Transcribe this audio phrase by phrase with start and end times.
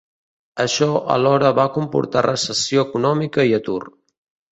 [0.63, 3.79] Això alhora va comportar recessió econòmica i atur.